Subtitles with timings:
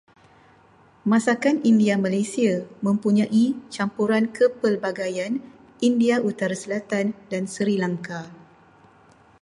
[1.11, 2.53] Masakan India Malaysia
[2.85, 5.33] mempunyai campuran kepelbagaian
[5.89, 8.21] India utara-selatan dan Sri Lanka.